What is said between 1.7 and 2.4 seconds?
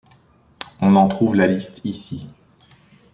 ici.